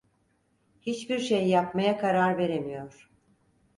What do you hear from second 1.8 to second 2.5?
karar